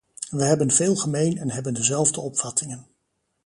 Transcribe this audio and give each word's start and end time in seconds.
Wij 0.29 0.47
hebben 0.47 0.71
veel 0.71 0.95
gemeen 0.95 1.37
en 1.37 1.51
hebben 1.51 1.73
dezelfde 1.73 2.21
opvattingen. 2.21 2.87